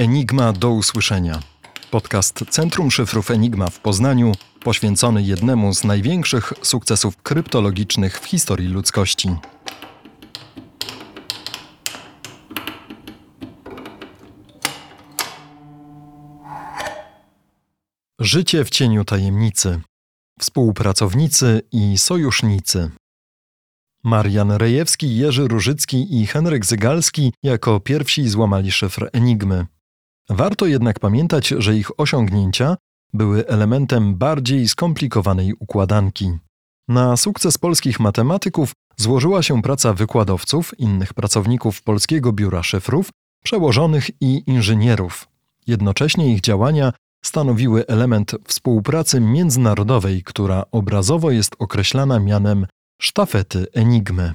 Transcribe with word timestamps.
Enigma 0.00 0.52
do 0.52 0.70
usłyszenia. 0.70 1.40
Podcast 1.90 2.44
Centrum 2.50 2.90
Szyfrów 2.90 3.30
Enigma 3.30 3.70
w 3.70 3.80
Poznaniu, 3.80 4.32
poświęcony 4.60 5.22
jednemu 5.22 5.74
z 5.74 5.84
największych 5.84 6.52
sukcesów 6.62 7.16
kryptologicznych 7.22 8.20
w 8.20 8.24
historii 8.24 8.68
ludzkości. 8.68 9.28
Życie 18.20 18.64
w 18.64 18.70
cieniu 18.70 19.04
tajemnicy. 19.04 19.80
Współpracownicy 20.38 21.62
i 21.72 21.98
sojusznicy. 21.98 22.90
Marian 24.04 24.50
Rejewski, 24.50 25.16
Jerzy 25.16 25.48
Różycki 25.48 26.20
i 26.20 26.26
Henryk 26.26 26.66
Zygalski 26.66 27.32
jako 27.42 27.80
pierwsi 27.80 28.28
złamali 28.28 28.72
szyfr 28.72 29.10
Enigmy. 29.12 29.66
Warto 30.30 30.66
jednak 30.66 30.98
pamiętać, 30.98 31.48
że 31.48 31.76
ich 31.76 32.00
osiągnięcia 32.00 32.76
były 33.12 33.46
elementem 33.46 34.14
bardziej 34.14 34.68
skomplikowanej 34.68 35.54
układanki. 35.58 36.38
Na 36.88 37.16
sukces 37.16 37.58
polskich 37.58 38.00
matematyków 38.00 38.72
złożyła 38.96 39.42
się 39.42 39.62
praca 39.62 39.92
wykładowców, 39.92 40.78
innych 40.78 41.14
pracowników 41.14 41.82
Polskiego 41.82 42.32
Biura 42.32 42.62
Szyfrów, 42.62 43.10
przełożonych 43.44 44.10
i 44.20 44.42
inżynierów. 44.46 45.28
Jednocześnie 45.66 46.32
ich 46.32 46.40
działania 46.40 46.92
stanowiły 47.24 47.86
element 47.86 48.32
współpracy 48.44 49.20
międzynarodowej, 49.20 50.22
która 50.22 50.64
obrazowo 50.72 51.30
jest 51.30 51.56
określana 51.58 52.20
mianem 52.20 52.66
sztafety 53.00 53.66
Enigmy. 53.74 54.34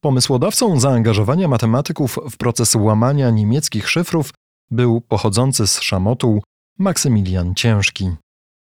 Pomysłodawcą 0.00 0.80
zaangażowania 0.80 1.48
matematyków 1.48 2.18
w 2.30 2.36
proces 2.36 2.74
łamania 2.74 3.30
niemieckich 3.30 3.90
szyfrów 3.90 4.32
był 4.70 5.00
pochodzący 5.00 5.66
z 5.66 5.80
Szamotu 5.80 6.42
Maksymilian 6.78 7.54
Ciężki. 7.54 8.10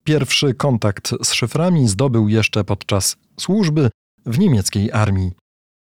Pierwszy 0.03 0.53
kontakt 0.53 1.13
z 1.23 1.33
szyframi 1.33 1.87
zdobył 1.87 2.29
jeszcze 2.29 2.63
podczas 2.63 3.17
służby 3.39 3.89
w 4.25 4.39
niemieckiej 4.39 4.91
armii, 4.91 5.31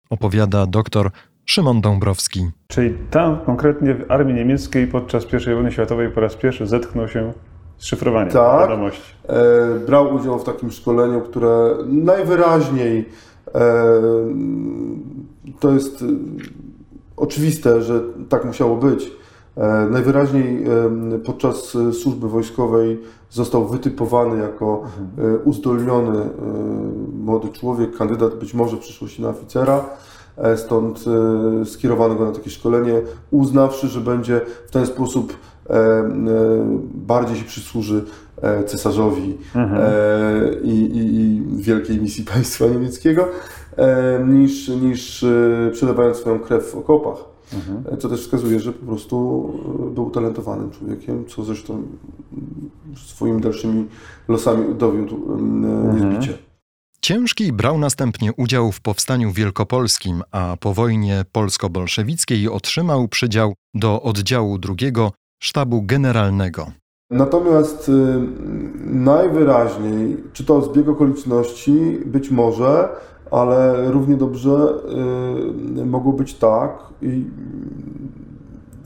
opowiada 0.10 0.66
dr 0.66 1.12
Szymon 1.46 1.82
Dąbrowski. 1.82 2.50
Czyli 2.68 2.96
tam 3.12 3.40
konkretnie 3.46 3.96
w 3.96 4.12
armii 4.12 4.36
niemieckiej 4.36 4.88
podczas 4.88 5.24
I 5.34 5.54
wojny 5.54 5.72
światowej 5.72 6.12
po 6.12 6.22
raz 6.22 6.36
pierwszy 6.36 6.68
zetknął 6.68 7.08
się 7.08 7.34
z 7.78 7.86
szyfrowaniem 7.86 8.34
Tak. 8.34 8.70
wiadomości. 8.70 9.14
E, 9.28 9.80
brał 9.86 10.16
udział 10.16 10.40
w 10.40 10.44
takim 10.44 10.72
szkoleniu, 10.72 11.22
które 11.22 11.76
najwyraźniej 11.88 13.06
e, 13.56 13.62
to 15.60 15.72
jest 15.72 16.02
e, 16.02 16.06
oczywiste, 17.18 17.82
że 17.82 18.02
tak 18.30 18.46
musiało 18.46 18.76
być. 18.76 19.12
E, 19.60 19.88
najwyraźniej 19.90 20.66
podczas 21.26 21.76
e, 21.76 21.94
służby 21.94 22.30
wojskowej 22.30 23.00
został 23.30 23.68
wytypowany 23.68 24.42
jako 24.42 24.84
e, 25.18 25.38
uzdolniony 25.38 26.30
młody 27.24 27.50
człowiek, 27.50 27.98
kandydat 27.98 28.36
być 28.36 28.54
może 28.54 28.78
w 28.78 28.80
przyszłości 28.80 29.22
na 29.22 29.30
oficera. 29.30 29.86
Stąd 30.56 31.06
skierowano 31.66 32.16
go 32.16 32.26
na 32.26 32.32
takie 32.32 32.50
szkolenie, 32.50 33.02
uznawszy, 33.32 33.88
że 33.88 34.02
będzie 34.02 34.42
w 34.68 34.72
ten 34.72 34.86
sposób 34.86 35.34
bardziej 36.94 37.38
się 37.38 37.46
przysłuży 37.46 38.04
cesarzowi 38.66 39.38
e, 39.56 40.54
i, 40.64 40.70
i, 40.70 41.22
i 41.22 41.44
wielkiej 41.64 42.02
misji 42.02 42.26
państwa 42.34 42.66
niemieckiego, 42.66 43.28
niż, 44.28 44.68
niż 44.68 45.26
przelewając 45.72 46.18
swoją 46.18 46.40
krew 46.40 46.72
w 46.72 46.76
okopach. 46.76 47.39
E, 47.92 47.98
Co 47.98 48.10
też 48.10 48.22
wskazuje, 48.22 48.60
że 48.60 48.74
po 48.74 48.86
prostu 48.86 49.50
e, 49.90 49.94
był 49.94 50.06
utalentowanym 50.06 50.72
człowiekiem, 50.72 51.26
co 51.26 51.44
zresztą 51.44 51.84
swoimi 52.96 53.42
dalszymi 53.42 53.88
losami 54.28 54.76
dowiódł 54.76 55.16
e, 55.16 55.42
niezbicie. 55.94 56.38
Ciężki 57.02 57.54
brał 57.54 57.78
następnie 57.78 58.34
udział 58.34 58.72
w 58.72 58.82
powstaniu 58.82 59.32
wielkopolskim, 59.32 60.24
a 60.32 60.58
po 60.60 60.74
wojnie 60.74 61.26
polsko-bolszewickiej 61.32 62.50
otrzymał 62.50 63.08
przydział 63.08 63.54
do 63.74 64.02
oddziału 64.02 64.58
drugiego 64.58 65.12
sztabu 65.44 65.82
generalnego. 65.82 66.72
Natomiast 67.12 67.90
y, 67.90 67.92
najwyraźniej, 68.86 70.18
czy 70.34 70.46
to 70.46 70.62
zbieg 70.62 70.88
okoliczności, 70.88 71.98
być 72.06 72.32
może, 72.32 72.90
ale 73.32 73.92
równie 73.92 74.18
dobrze 74.18 74.74
y, 75.82 75.86
mogło 75.86 76.14
być 76.14 76.34
tak, 76.34 76.80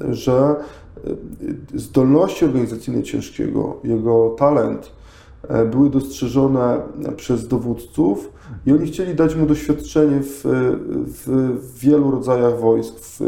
że 0.09 0.55
y, 1.73 1.79
zdolności 1.79 2.45
organizacyjne 2.45 3.03
Ciężkiego, 3.03 3.77
jego 3.83 4.35
talent 4.37 4.91
e, 5.47 5.65
były 5.65 5.89
dostrzeżone 5.89 6.81
przez 7.15 7.47
dowódców 7.47 8.31
i 8.65 8.71
oni 8.71 8.87
chcieli 8.87 9.15
dać 9.15 9.35
mu 9.35 9.45
doświadczenie 9.45 10.19
w, 10.21 10.41
w, 11.25 11.79
wielu 11.79 12.11
rodzajach 12.11 12.59
wojsk, 12.59 12.95
w, 12.99 13.19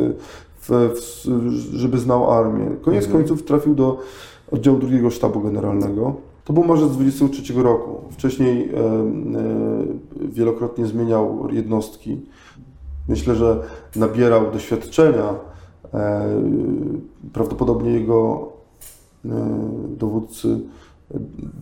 w, 0.70 1.26
żeby 1.74 1.97
znał 1.97 2.32
armię. 2.32 2.66
Koniec 2.82 3.08
końców 3.08 3.44
trafił 3.44 3.76
do 3.76 4.00
oddziału 4.52 4.78
drugiego 4.78 5.09
sztabu 5.09 5.42
generalnego. 5.42 6.16
To 6.45 6.53
był 6.53 6.63
marzec 6.63 6.91
23 6.91 7.53
roku. 7.53 8.01
Wcześniej 8.11 8.69
e, 8.69 8.75
wielokrotnie 10.22 10.85
zmieniał 10.85 11.47
jednostki. 11.51 12.22
Myślę, 13.07 13.35
że 13.35 13.63
nabierał 13.95 14.51
doświadczenia. 14.51 15.35
E, 15.94 16.29
prawdopodobnie 17.34 17.91
jego 17.91 18.51
e, 19.25 19.29
dowódcy 19.97 20.59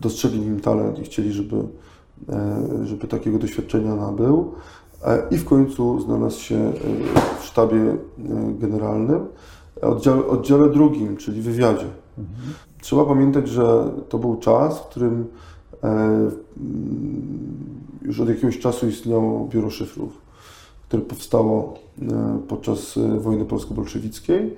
dostrzegli 0.00 0.40
w 0.40 0.46
nim 0.46 0.60
talent 0.60 0.98
i 0.98 1.02
chcieli, 1.02 1.32
żeby, 1.32 1.56
żeby 2.84 3.06
takiego 3.06 3.38
doświadczenia 3.38 3.94
nabył. 3.94 4.52
I 5.30 5.36
w 5.36 5.44
końcu 5.44 6.00
znalazł 6.00 6.40
się 6.40 6.72
w 7.40 7.44
sztabie 7.44 7.96
generalnym, 8.58 9.26
oddziale, 9.82 10.26
oddziale 10.26 10.70
drugim, 10.70 11.16
czyli 11.16 11.42
wywiadzie. 11.42 11.86
Trzeba 12.80 13.04
pamiętać, 13.04 13.48
że 13.48 13.90
to 14.08 14.18
był 14.18 14.36
czas, 14.36 14.78
w 14.78 14.86
którym 14.86 15.26
e, 15.82 15.88
mm, 15.88 16.30
już 18.02 18.20
od 18.20 18.28
jakiegoś 18.28 18.58
czasu 18.58 18.88
istniało 18.88 19.48
biuro 19.48 19.70
szyfrów, 19.70 20.18
które 20.88 21.02
powstało 21.02 21.74
e, 22.02 22.38
podczas 22.48 22.96
e, 22.96 23.18
wojny 23.20 23.44
polsko-bolszewickiej. 23.44 24.56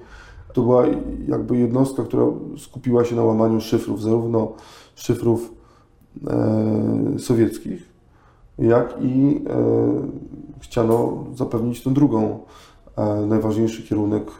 To 0.52 0.62
była 0.62 0.84
jakby 1.28 1.58
jednostka, 1.58 2.02
która 2.02 2.26
skupiła 2.58 3.04
się 3.04 3.16
na 3.16 3.24
łamaniu 3.24 3.60
szyfrów, 3.60 4.02
zarówno 4.02 4.52
szyfrów 4.94 5.52
sowieckich, 7.18 7.82
jak 8.58 8.94
i 9.02 9.44
chciano 10.60 11.24
zapewnić 11.34 11.82
tą 11.82 11.94
drugą, 11.94 12.38
najważniejszy 13.26 13.82
kierunek, 13.82 14.30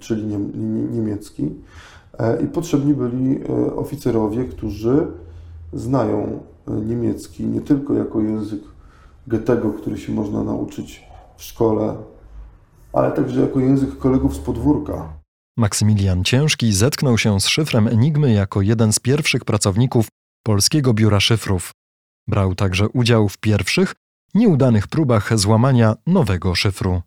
czyli 0.00 0.26
niem, 0.26 0.52
nie, 0.54 0.82
niemiecki. 0.82 1.50
E, 2.20 2.42
I 2.42 2.46
potrzebni 2.46 2.94
byli 2.94 3.40
e, 3.42 3.74
oficerowie, 3.74 4.44
którzy 4.44 5.06
znają 5.72 6.40
e, 6.68 6.72
niemiecki 6.72 7.46
nie 7.46 7.60
tylko 7.60 7.94
jako 7.94 8.20
język 8.20 8.60
Goethego, 9.26 9.72
który 9.72 9.98
się 9.98 10.12
można 10.12 10.44
nauczyć 10.44 11.02
w 11.36 11.42
szkole, 11.42 11.96
ale 12.92 13.12
także 13.12 13.40
jako 13.40 13.60
język 13.60 13.98
kolegów 13.98 14.34
z 14.34 14.38
podwórka. 14.38 15.12
Maksymilian 15.56 16.24
Ciężki 16.24 16.72
zetknął 16.72 17.18
się 17.18 17.40
z 17.40 17.46
szyfrem 17.46 17.88
Enigmy 17.88 18.32
jako 18.32 18.62
jeden 18.62 18.92
z 18.92 18.98
pierwszych 18.98 19.44
pracowników 19.44 20.08
Polskiego 20.44 20.94
Biura 20.94 21.20
Szyfrów. 21.20 21.72
Brał 22.28 22.54
także 22.54 22.88
udział 22.88 23.28
w 23.28 23.38
pierwszych, 23.38 23.94
nieudanych 24.34 24.88
próbach 24.88 25.38
złamania 25.38 25.94
nowego 26.06 26.54
szyfru. 26.54 27.02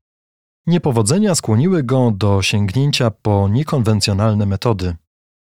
Niepowodzenia 0.68 1.36
skłoniły 1.36 1.84
go 1.84 2.12
do 2.12 2.42
sięgnięcia 2.42 3.12
po 3.12 3.48
niekonwencjonalne 3.50 4.46
metody. 4.46 4.96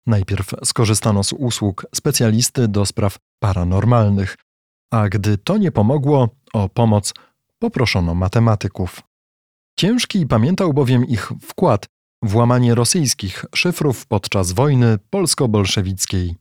Najpierw 0.07 0.51
skorzystano 0.65 1.25
z 1.25 1.33
usług 1.33 1.87
specjalisty 1.95 2.69
do 2.69 2.87
spraw 2.87 3.19
paranormalnych, 3.39 4.37
a 4.93 5.09
gdy 5.09 5.39
to 5.39 5.59
nie 5.59 5.73
pomogło, 5.73 6.29
o 6.53 6.69
pomoc 6.69 7.15
poproszono 7.59 8.15
matematyków. 8.15 9.03
Ciężki 9.79 10.27
pamiętał 10.27 10.73
bowiem 10.73 11.05
ich 11.05 11.33
wkład 11.43 11.87
w 12.23 12.37
łamanie 12.37 12.75
rosyjskich 12.75 13.45
szyfrów 13.55 14.07
podczas 14.07 14.53
wojny 14.53 14.99
polsko-bolszewickiej. 15.11 16.35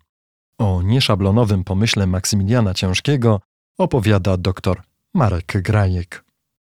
O 0.59 0.81
nieszablonowym 0.81 1.63
pomyśle 1.63 2.07
Maksymiliana 2.07 2.73
Ciężkiego 2.73 3.41
opowiada 3.77 4.37
dr 4.37 4.81
Marek 5.13 5.61
Grajek. 5.61 6.25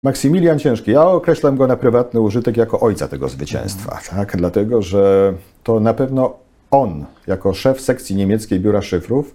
Maksymilian 0.03 0.59
Ciężki, 0.59 0.91
ja 0.91 1.03
określam 1.03 1.57
go 1.57 1.67
na 1.67 1.77
prywatny 1.77 2.21
użytek 2.21 2.57
jako 2.57 2.81
ojca 2.81 3.09
tego 3.09 3.29
zwycięstwa, 3.29 4.01
tak? 4.11 4.37
dlatego 4.37 4.83
że 4.83 5.35
to 5.63 5.81
na 5.81 5.95
pewno 5.95 6.46
on, 6.71 7.05
jako 7.27 7.55
szef 7.55 7.81
sekcji 7.81 8.17
niemieckiej 8.17 8.61
Biura 8.61 8.83
Szyfrów, 8.83 9.35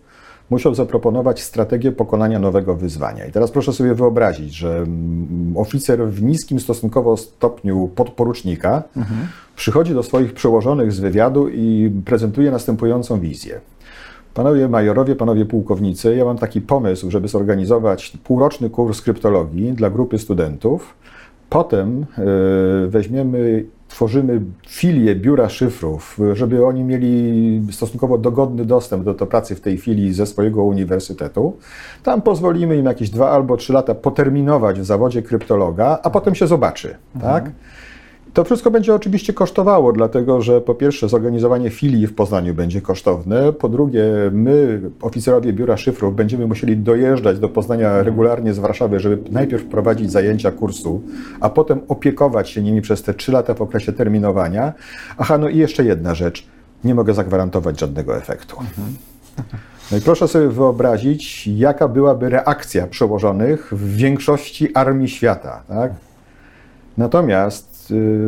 musiał 0.50 0.75
zaproponować 0.75 1.42
strategię 1.42 1.92
pokonania 1.92 2.39
nowego 2.39 2.75
wyzwania. 2.75 3.25
I 3.25 3.31
teraz 3.31 3.51
proszę 3.51 3.74
sobie 3.74 3.95
wyobrazić, 3.95 4.54
że 4.54 4.78
mm, 4.78 5.54
oficer 5.57 6.07
w 6.07 6.24
niskim 6.24 6.60
stosunkowo 6.60 7.18
stopniu 7.18 7.88
podporucznika 7.95 8.83
przychodzi 9.56 9.94
do 9.94 10.04
swoich 10.04 10.33
przełożonych 10.33 10.92
z 10.92 11.00
wywiadu 11.00 11.50
i 11.50 11.92
prezentuje 12.06 12.51
następującą 12.51 13.19
wizję. 13.19 13.62
Panowie 14.34 14.68
majorowie, 14.68 15.16
panowie 15.16 15.45
pułkownicy, 15.45 16.16
ja 16.16 16.25
mam 16.25 16.38
taki 16.38 16.62
pomysł, 16.62 17.12
żeby 17.12 17.27
zorganizować 17.27 18.18
półroczny 18.24 18.69
kurs 18.69 19.01
kryptologii 19.01 19.74
dla 19.74 19.89
grupy 19.89 20.19
studentów. 20.19 20.94
Potem 21.51 22.06
e, 22.18 22.24
weźmiemy, 22.88 23.65
tworzymy 23.88 24.42
filię 24.68 25.15
biura 25.15 25.50
szyfrów, 25.50 26.19
żeby 26.33 26.65
oni 26.65 26.83
mieli 26.83 27.62
stosunkowo 27.71 28.18
dogodny 28.18 28.65
dostęp 28.65 29.03
do, 29.03 29.13
do 29.13 29.25
pracy 29.25 29.56
w 29.56 29.62
tej 29.62 29.77
chwili 29.77 30.13
ze 30.13 30.25
swojego 30.25 30.63
uniwersytetu. 30.63 31.57
Tam 32.03 32.21
pozwolimy 32.21 32.77
im 32.77 32.86
jakieś 32.86 33.09
dwa 33.09 33.30
albo 33.30 33.57
trzy 33.57 33.74
lata 33.74 33.95
poterminować 33.95 34.80
w 34.80 34.86
zawodzie 34.86 35.21
kryptologa, 35.21 36.00
a 36.03 36.09
potem 36.09 36.36
się 36.36 36.48
zobaczy. 36.48 36.95
Tak? 37.21 37.51
To 38.33 38.44
wszystko 38.44 38.72
będzie 38.72 38.95
oczywiście 38.95 39.33
kosztowało, 39.33 39.94
dlatego 39.94 40.42
że 40.42 40.62
po 40.62 40.75
pierwsze 40.75 41.10
zorganizowanie 41.10 41.69
filii 41.69 42.07
w 42.07 42.16
Poznaniu 42.16 42.54
będzie 42.54 42.81
kosztowne, 42.81 43.54
po 43.54 43.69
drugie 43.69 44.04
my, 44.31 44.81
oficerowie 45.01 45.54
Biura 45.54 45.78
Szyfrów, 45.78 46.16
będziemy 46.16 46.48
musieli 46.48 46.78
dojeżdżać 46.78 47.39
do 47.39 47.50
Poznania 47.50 48.04
regularnie 48.04 48.54
z 48.54 48.60
Warszawy, 48.60 49.00
żeby 49.00 49.31
najpierw 49.31 49.66
prowadzić 49.66 50.12
zajęcia 50.12 50.51
kursu, 50.51 51.01
a 51.39 51.50
potem 51.50 51.81
opiekować 51.88 52.50
się 52.50 52.62
nimi 52.62 52.81
przez 52.81 53.04
te 53.04 53.13
trzy 53.13 53.31
lata 53.31 53.54
w 53.54 53.62
okresie 53.62 53.94
terminowania. 53.94 54.74
Aha, 55.18 55.38
no 55.38 55.50
i 55.50 55.57
jeszcze 55.57 55.84
jedna 55.84 56.16
rzecz, 56.16 56.48
nie 56.84 56.95
mogę 56.95 57.13
zagwarantować 57.13 57.80
żadnego 57.80 58.18
efektu. 58.18 58.57
No 59.92 59.98
i 59.98 60.01
proszę 60.01 60.27
sobie 60.27 60.48
wyobrazić, 60.48 61.48
jaka 61.48 61.88
byłaby 61.88 62.30
reakcja 62.30 62.88
przełożonych 62.88 63.74
w 63.74 63.95
większości 63.95 64.75
armii 64.75 65.10
świata. 65.10 65.63
Tak? 65.68 65.92
Natomiast 66.98 67.70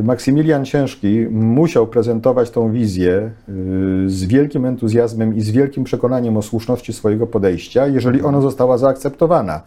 Maksymilian 0.03 0.65
Ciężki 0.65 1.27
musiał 1.31 1.87
prezentować 1.87 2.49
tą 2.49 2.71
wizję 2.71 3.31
y, 3.49 4.09
z 4.09 4.23
wielkim 4.23 4.65
entuzjazmem 4.65 5.35
i 5.35 5.41
z 5.41 5.49
wielkim 5.49 5.83
przekonaniem 5.83 6.37
o 6.37 6.41
słuszności 6.41 6.93
swojego 6.93 7.27
podejścia, 7.27 7.87
jeżeli 7.87 8.21
ona 8.21 8.41
została 8.41 8.77
zaakceptowana. 8.77 9.61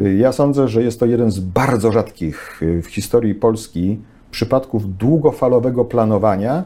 Y, 0.00 0.14
Ja 0.14 0.32
sądzę, 0.32 0.68
że 0.68 0.82
jest 0.82 1.00
to 1.00 1.06
jeden 1.06 1.30
z 1.30 1.40
bardzo 1.40 1.92
rzadkich 1.92 2.62
y, 2.62 2.82
w 2.82 2.86
historii 2.86 3.34
Polski 3.34 3.98
przypadków 4.30 4.96
długofalowego 4.96 5.84
planowania 5.84 6.64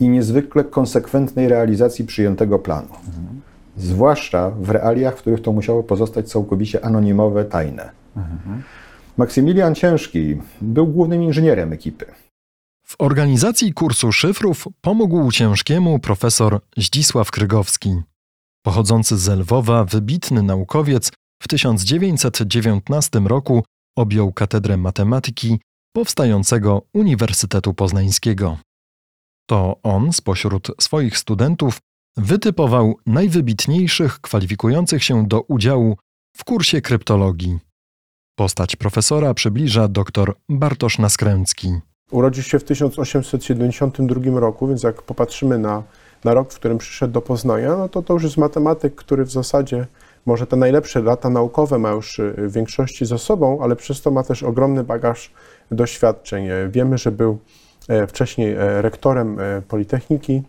i 0.00 0.08
niezwykle 0.08 0.64
konsekwentnej 0.64 1.48
realizacji 1.48 2.04
przyjętego 2.04 2.58
planu. 2.58 2.88
Zwłaszcza 3.76 4.50
w 4.50 4.70
realiach, 4.70 5.16
w 5.16 5.20
których 5.20 5.42
to 5.42 5.52
musiało 5.52 5.82
pozostać 5.82 6.28
całkowicie 6.28 6.84
anonimowe, 6.84 7.44
tajne. 7.44 7.90
Maksymilian 9.16 9.74
Ciężki 9.74 10.36
był 10.60 10.86
głównym 10.86 11.22
inżynierem 11.22 11.72
ekipy. 11.72 12.06
W 12.86 12.94
organizacji 12.98 13.72
kursu 13.72 14.12
szyfrów 14.12 14.68
pomógł 14.80 15.32
ciężkiemu 15.32 15.98
profesor 15.98 16.60
Zdzisław 16.76 17.30
Krygowski. 17.30 18.02
Pochodzący 18.62 19.18
z 19.18 19.28
Lwowa, 19.28 19.84
wybitny 19.84 20.42
naukowiec, 20.42 21.12
w 21.42 21.48
1919 21.48 23.18
roku 23.18 23.64
objął 23.96 24.32
katedrę 24.32 24.76
matematyki 24.76 25.60
powstającego 25.92 26.82
Uniwersytetu 26.92 27.74
Poznańskiego. 27.74 28.58
To 29.46 29.76
on 29.82 30.12
spośród 30.12 30.68
swoich 30.80 31.18
studentów 31.18 31.78
wytypował 32.16 32.94
najwybitniejszych 33.06 34.20
kwalifikujących 34.20 35.04
się 35.04 35.26
do 35.26 35.40
udziału 35.40 35.96
w 36.36 36.44
kursie 36.44 36.80
kryptologii. 36.80 37.58
Postać 38.40 38.76
profesora 38.76 39.34
przybliża 39.34 39.88
dr 39.88 40.32
Bartosz 40.48 40.98
Naskręcki. 40.98 41.80
Urodził 42.10 42.42
się 42.42 42.58
w 42.58 42.64
1872 42.64 44.40
roku, 44.40 44.68
więc 44.68 44.82
jak 44.82 45.02
popatrzymy 45.02 45.58
na, 45.58 45.82
na 46.24 46.34
rok, 46.34 46.52
w 46.52 46.56
którym 46.56 46.78
przyszedł 46.78 47.12
do 47.12 47.20
Poznania, 47.20 47.76
no 47.76 47.88
to 47.88 48.02
to 48.02 48.14
już 48.14 48.22
jest 48.22 48.36
matematyk, 48.36 48.94
który 48.94 49.24
w 49.24 49.30
zasadzie 49.30 49.86
może 50.26 50.46
te 50.46 50.56
najlepsze 50.56 51.02
lata 51.02 51.30
naukowe 51.30 51.78
ma 51.78 51.90
już 51.90 52.18
y, 52.18 52.34
w 52.38 52.52
większości 52.52 53.06
za 53.06 53.18
sobą, 53.18 53.58
ale 53.62 53.76
przez 53.76 54.02
to 54.02 54.10
ma 54.10 54.22
też 54.22 54.42
ogromny 54.42 54.84
bagaż 54.84 55.32
doświadczeń. 55.70 56.46
E, 56.48 56.68
Wiemy, 56.68 56.98
że 56.98 57.12
był 57.12 57.38
e, 57.88 58.06
wcześniej 58.06 58.52
e, 58.52 58.82
rektorem 58.82 59.36
Politechniki, 59.68 60.42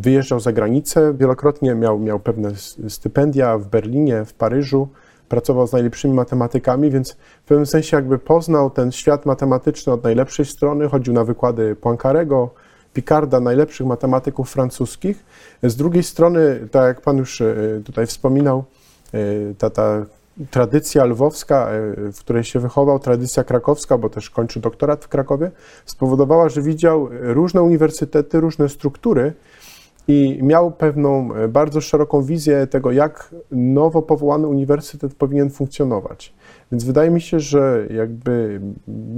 wyjeżdżał 0.00 0.40
za 0.40 0.52
granicę, 0.52 1.14
wielokrotnie 1.14 1.74
miał, 1.74 1.98
miał 1.98 2.20
pewne 2.20 2.50
stypendia 2.88 3.58
w 3.58 3.66
Berlinie, 3.66 4.24
w 4.24 4.34
Paryżu, 4.34 4.88
pracował 5.28 5.66
z 5.66 5.72
najlepszymi 5.72 6.14
matematykami, 6.14 6.90
więc 6.90 7.12
w 7.44 7.48
pewnym 7.48 7.66
sensie 7.66 7.96
jakby 7.96 8.18
poznał 8.18 8.70
ten 8.70 8.92
świat 8.92 9.26
matematyczny 9.26 9.92
od 9.92 10.04
najlepszej 10.04 10.46
strony, 10.46 10.88
chodził 10.88 11.14
na 11.14 11.24
wykłady 11.24 11.76
Poincarego, 11.76 12.50
Picarda, 12.94 13.40
najlepszych 13.40 13.86
matematyków 13.86 14.50
francuskich. 14.50 15.24
Z 15.62 15.76
drugiej 15.76 16.02
strony, 16.02 16.68
tak 16.70 16.86
jak 16.86 17.00
Pan 17.00 17.16
już 17.16 17.40
e, 17.40 17.54
tutaj 17.84 18.06
wspominał, 18.06 18.64
e, 19.14 19.18
ta, 19.58 19.70
ta 19.70 20.06
tradycja 20.50 21.04
lwowska, 21.04 21.68
e, 21.68 22.12
w 22.12 22.18
której 22.18 22.44
się 22.44 22.60
wychował, 22.60 22.98
tradycja 22.98 23.44
krakowska, 23.44 23.98
bo 23.98 24.10
też 24.10 24.30
kończył 24.30 24.62
doktorat 24.62 25.04
w 25.04 25.08
Krakowie, 25.08 25.50
spowodowała, 25.86 26.48
że 26.48 26.62
widział 26.62 27.08
różne 27.10 27.62
uniwersytety, 27.62 28.40
różne 28.40 28.68
struktury, 28.68 29.32
i 30.08 30.38
miał 30.42 30.70
pewną 30.70 31.34
e, 31.34 31.48
bardzo 31.48 31.80
szeroką 31.80 32.22
wizję 32.22 32.66
tego, 32.66 32.92
jak 32.92 33.34
nowo 33.50 34.02
powołany 34.02 34.46
uniwersytet 34.46 35.14
powinien 35.14 35.50
funkcjonować. 35.50 36.34
Więc 36.72 36.84
wydaje 36.84 37.10
mi 37.10 37.20
się, 37.20 37.40
że 37.40 37.86
jakby 37.90 38.60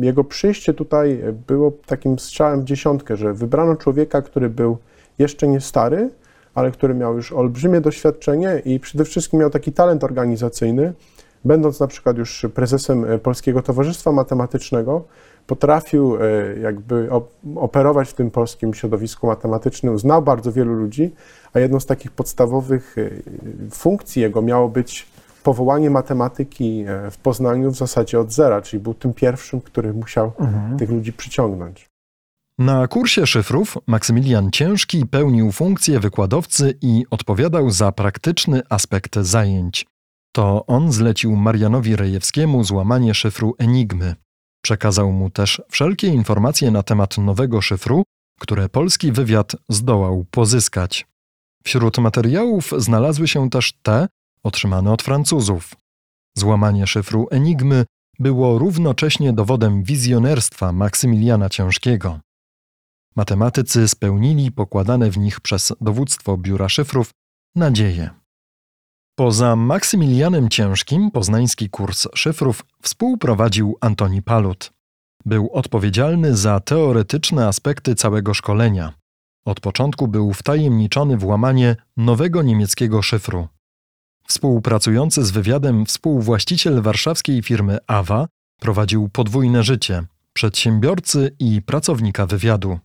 jego 0.00 0.24
przyjście 0.24 0.74
tutaj 0.74 1.22
było 1.46 1.72
takim 1.86 2.18
strzałem 2.18 2.60
w 2.60 2.64
dziesiątkę, 2.64 3.16
że 3.16 3.34
wybrano 3.34 3.76
człowieka, 3.76 4.22
który 4.22 4.48
był 4.48 4.76
jeszcze 5.18 5.48
nie 5.48 5.60
stary, 5.60 6.10
ale 6.54 6.70
który 6.70 6.94
miał 6.94 7.16
już 7.16 7.32
olbrzymie 7.32 7.80
doświadczenie 7.80 8.62
i 8.64 8.80
przede 8.80 9.04
wszystkim 9.04 9.40
miał 9.40 9.50
taki 9.50 9.72
talent 9.72 10.04
organizacyjny, 10.04 10.92
będąc 11.44 11.80
na 11.80 11.86
przykład 11.86 12.18
już 12.18 12.46
prezesem 12.54 13.04
e, 13.04 13.18
Polskiego 13.18 13.62
Towarzystwa 13.62 14.12
Matematycznego, 14.12 15.04
potrafił 15.46 16.16
e, 16.16 16.20
jakby 16.60 17.08
op- 17.08 17.56
operować 17.56 18.08
w 18.08 18.14
tym 18.14 18.30
polskim 18.30 18.74
środowisku 18.74 19.26
matematycznym, 19.26 19.98
znał 19.98 20.22
bardzo 20.22 20.52
wielu 20.52 20.74
ludzi, 20.74 21.14
a 21.52 21.60
jedną 21.60 21.80
z 21.80 21.86
takich 21.86 22.10
podstawowych 22.10 22.96
e, 22.98 23.10
funkcji 23.70 24.22
jego 24.22 24.42
miało 24.42 24.68
być 24.68 25.06
powołanie 25.42 25.90
matematyki 25.90 26.84
w 27.10 27.18
Poznaniu 27.18 27.70
w 27.70 27.76
zasadzie 27.76 28.20
od 28.20 28.32
zera, 28.32 28.62
czyli 28.62 28.82
był 28.82 28.94
tym 28.94 29.14
pierwszym, 29.14 29.60
który 29.60 29.92
musiał 29.92 30.32
tych 30.78 30.90
ludzi 30.90 31.12
przyciągnąć. 31.12 31.90
Na 32.58 32.88
kursie 32.88 33.26
szyfrów 33.26 33.78
Maksymilian 33.86 34.50
Ciężki 34.50 35.06
pełnił 35.06 35.52
funkcję 35.52 36.00
wykładowcy 36.00 36.74
i 36.82 37.04
odpowiadał 37.10 37.70
za 37.70 37.92
praktyczny 37.92 38.62
aspekt 38.68 39.16
zajęć. 39.16 39.86
To 40.32 40.66
on 40.66 40.92
zlecił 40.92 41.36
Marianowi 41.36 41.96
Rejewskiemu 41.96 42.64
złamanie 42.64 43.14
szyfru 43.14 43.54
Enigmy. 43.58 44.14
Przekazał 44.62 45.12
mu 45.12 45.30
też 45.30 45.62
wszelkie 45.68 46.06
informacje 46.06 46.70
na 46.70 46.82
temat 46.82 47.18
nowego 47.18 47.60
szyfru, 47.60 48.02
które 48.40 48.68
polski 48.68 49.12
wywiad 49.12 49.56
zdołał 49.68 50.24
pozyskać. 50.30 51.06
Wśród 51.64 51.98
materiałów 51.98 52.72
znalazły 52.76 53.28
się 53.28 53.50
też 53.50 53.72
te 53.82 54.08
otrzymane 54.42 54.92
od 54.92 55.02
Francuzów. 55.02 55.74
Złamanie 56.36 56.86
szyfru 56.86 57.28
Enigmy 57.30 57.84
było 58.18 58.58
równocześnie 58.58 59.32
dowodem 59.32 59.82
wizjonerstwa 59.82 60.72
Maksymiliana 60.72 61.48
Ciężkiego. 61.48 62.20
Matematycy 63.16 63.88
spełnili 63.88 64.52
pokładane 64.52 65.10
w 65.10 65.18
nich 65.18 65.40
przez 65.40 65.72
dowództwo 65.80 66.36
biura 66.36 66.68
szyfrów 66.68 67.10
nadzieje. 67.56 68.19
Poza 69.20 69.56
Maksymilianem 69.56 70.48
Ciężkim 70.48 71.10
poznański 71.10 71.70
kurs 71.70 72.08
szyfrów 72.14 72.64
współprowadził 72.82 73.76
Antoni 73.80 74.22
Palut. 74.22 74.72
Był 75.24 75.50
odpowiedzialny 75.52 76.36
za 76.36 76.60
teoretyczne 76.60 77.46
aspekty 77.46 77.94
całego 77.94 78.34
szkolenia. 78.34 78.92
Od 79.44 79.60
początku 79.60 80.08
był 80.08 80.32
wtajemniczony 80.32 81.16
w 81.16 81.24
łamanie 81.24 81.76
nowego 81.96 82.42
niemieckiego 82.42 83.02
szyfru. 83.02 83.48
Współpracujący 84.26 85.24
z 85.24 85.30
wywiadem 85.30 85.86
współwłaściciel 85.86 86.82
warszawskiej 86.82 87.42
firmy 87.42 87.78
AWA 87.86 88.26
prowadził 88.60 89.08
podwójne 89.08 89.62
życie 89.62 90.04
przedsiębiorcy 90.32 91.36
i 91.38 91.62
pracownika 91.62 92.26
wywiadu. 92.26 92.78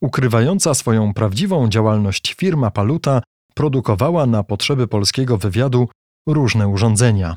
Ukrywająca 0.00 0.74
swoją 0.74 1.14
prawdziwą 1.14 1.68
działalność 1.68 2.34
firma 2.34 2.70
Paluta 2.70 3.22
produkowała 3.62 4.26
na 4.26 4.42
potrzeby 4.42 4.88
polskiego 4.88 5.38
wywiadu 5.38 5.88
różne 6.26 6.68
urządzenia. 6.68 7.36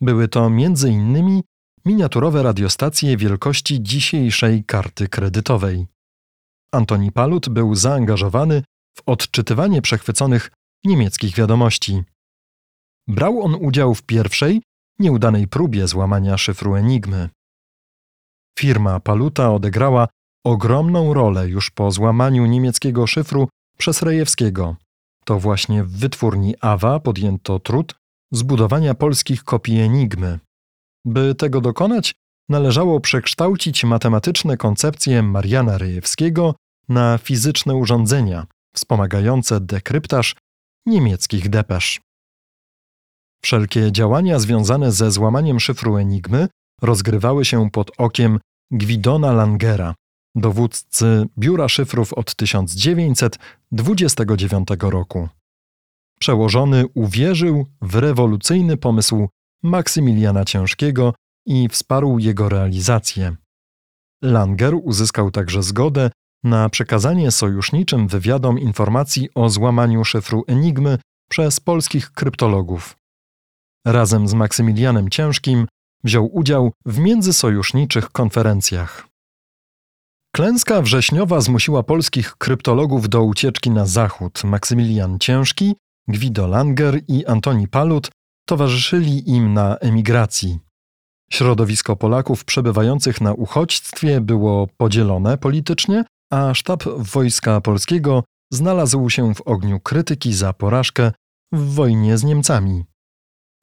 Były 0.00 0.28
to 0.28 0.46
m.in. 0.46 1.42
miniaturowe 1.84 2.42
radiostacje 2.42 3.16
wielkości 3.16 3.82
dzisiejszej 3.82 4.64
karty 4.64 5.08
kredytowej. 5.08 5.86
Antoni 6.72 7.12
Palut 7.12 7.48
był 7.48 7.74
zaangażowany 7.74 8.62
w 8.98 9.02
odczytywanie 9.06 9.82
przechwyconych 9.82 10.50
niemieckich 10.84 11.34
wiadomości. 11.34 12.02
Brał 13.08 13.42
on 13.42 13.54
udział 13.54 13.94
w 13.94 14.02
pierwszej, 14.02 14.62
nieudanej 14.98 15.48
próbie 15.48 15.88
złamania 15.88 16.38
szyfru 16.38 16.74
Enigmy. 16.74 17.28
Firma 18.58 19.00
Paluta 19.00 19.52
odegrała 19.52 20.08
ogromną 20.46 21.14
rolę 21.14 21.48
już 21.48 21.70
po 21.70 21.90
złamaniu 21.90 22.46
niemieckiego 22.46 23.06
szyfru 23.06 23.48
przez 23.78 24.02
Rejewskiego. 24.02 24.76
To 25.24 25.38
właśnie 25.38 25.84
w 25.84 25.90
wytwórni 25.90 26.54
Awa 26.60 27.00
podjęto 27.00 27.58
trud 27.58 27.94
zbudowania 28.32 28.94
polskich 28.94 29.44
kopii 29.44 29.80
Enigmy. 29.80 30.38
By 31.04 31.34
tego 31.34 31.60
dokonać, 31.60 32.14
należało 32.48 33.00
przekształcić 33.00 33.84
matematyczne 33.84 34.56
koncepcje 34.56 35.22
Mariana 35.22 35.78
Rejewskiego 35.78 36.54
na 36.88 37.18
fizyczne 37.18 37.74
urządzenia 37.74 38.46
wspomagające 38.76 39.60
dekryptaż 39.60 40.36
niemieckich 40.86 41.48
depesz. 41.48 42.00
Wszelkie 43.44 43.92
działania 43.92 44.38
związane 44.38 44.92
ze 44.92 45.10
złamaniem 45.10 45.60
szyfru 45.60 45.96
Enigmy 45.96 46.48
rozgrywały 46.82 47.44
się 47.44 47.70
pod 47.70 47.90
okiem 47.98 48.38
Gwidona 48.70 49.32
Langera, 49.32 49.94
dowódcy 50.34 51.26
Biura 51.38 51.68
Szyfrów 51.68 52.12
od 52.12 52.34
1929 52.34 54.68
roku. 54.80 55.28
Przełożony 56.20 56.84
uwierzył 56.94 57.66
w 57.82 57.94
rewolucyjny 57.94 58.76
pomysł 58.76 59.28
Maksymiliana 59.62 60.44
Ciężkiego 60.44 61.14
i 61.46 61.68
wsparł 61.68 62.18
jego 62.18 62.48
realizację. 62.48 63.36
Langer 64.22 64.74
uzyskał 64.82 65.30
także 65.30 65.62
zgodę 65.62 66.10
na 66.44 66.68
przekazanie 66.68 67.30
sojuszniczym 67.30 68.08
wywiadom 68.08 68.58
informacji 68.58 69.28
o 69.34 69.48
złamaniu 69.48 70.04
szyfru 70.04 70.44
Enigmy 70.46 70.98
przez 71.30 71.60
polskich 71.60 72.10
kryptologów. 72.10 72.96
Razem 73.86 74.28
z 74.28 74.34
Maksymilianem 74.34 75.08
Ciężkim 75.08 75.66
wziął 76.04 76.36
udział 76.36 76.72
w 76.86 76.98
międzysojuszniczych 76.98 78.10
konferencjach. 78.10 79.11
Klęska 80.36 80.82
wrześniowa 80.82 81.40
zmusiła 81.40 81.82
polskich 81.82 82.36
kryptologów 82.36 83.08
do 83.08 83.22
ucieczki 83.22 83.70
na 83.70 83.86
zachód. 83.86 84.44
Maksymilian 84.44 85.18
Ciężki, 85.18 85.74
Gwido 86.08 86.46
Langer 86.46 87.00
i 87.08 87.26
Antoni 87.26 87.68
Palut 87.68 88.10
towarzyszyli 88.48 89.30
im 89.30 89.54
na 89.54 89.76
emigracji. 89.76 90.58
Środowisko 91.32 91.96
Polaków 91.96 92.44
przebywających 92.44 93.20
na 93.20 93.32
uchodźstwie 93.32 94.20
było 94.20 94.66
podzielone 94.76 95.38
politycznie, 95.38 96.04
a 96.30 96.54
sztab 96.54 96.84
Wojska 96.96 97.60
Polskiego 97.60 98.24
znalazł 98.52 99.10
się 99.10 99.34
w 99.34 99.40
ogniu 99.40 99.80
krytyki 99.80 100.34
za 100.34 100.52
porażkę 100.52 101.12
w 101.52 101.74
wojnie 101.74 102.18
z 102.18 102.24
Niemcami. 102.24 102.84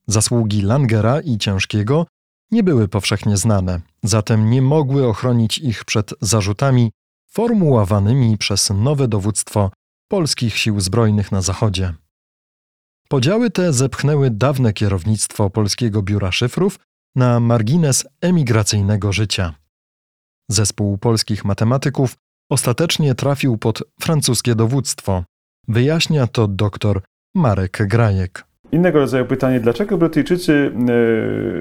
Zasługi 0.07 0.61
Langera 0.61 1.21
i 1.21 1.37
Ciężkiego 1.37 2.05
nie 2.51 2.63
były 2.63 2.87
powszechnie 2.87 3.37
znane, 3.37 3.81
zatem 4.03 4.49
nie 4.49 4.61
mogły 4.61 5.07
ochronić 5.07 5.57
ich 5.57 5.85
przed 5.85 6.13
zarzutami 6.21 6.91
formułowanymi 7.27 8.37
przez 8.37 8.69
nowe 8.69 9.07
dowództwo 9.07 9.71
polskich 10.07 10.57
sił 10.57 10.79
zbrojnych 10.79 11.31
na 11.31 11.41
Zachodzie. 11.41 11.93
Podziały 13.09 13.49
te 13.49 13.73
zepchnęły 13.73 14.31
dawne 14.31 14.73
kierownictwo 14.73 15.49
Polskiego 15.49 16.01
Biura 16.01 16.31
Szyfrów 16.31 16.79
na 17.15 17.39
margines 17.39 18.07
emigracyjnego 18.21 19.13
życia. 19.13 19.55
Zespół 20.49 20.97
polskich 20.97 21.45
matematyków 21.45 22.15
ostatecznie 22.49 23.15
trafił 23.15 23.57
pod 23.57 23.83
francuskie 24.01 24.55
dowództwo. 24.55 25.23
Wyjaśnia 25.67 26.27
to 26.27 26.47
dr 26.47 27.01
Marek 27.35 27.87
Grajek. 27.87 28.48
Innego 28.71 28.99
rodzaju 28.99 29.25
pytanie, 29.25 29.59
dlaczego 29.59 29.97
Brytyjczycy 29.97 30.53
e, 30.53 30.71